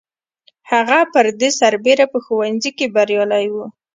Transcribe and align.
هغه 0.71 0.99
پر 1.13 1.25
دې 1.39 1.49
سربېره 1.59 2.05
په 2.13 2.17
ښوونځي 2.25 2.71
کې 2.77 2.87
بریالی 2.95 3.45
و 3.53 3.57